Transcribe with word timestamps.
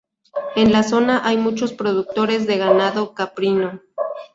En 0.55 0.71
la 0.71 0.81
zona 0.81 1.21
hay 1.23 1.37
muchos 1.37 1.73
productores 1.73 2.47
de 2.47 2.57
ganado 2.57 3.13
caprino. 3.13 3.83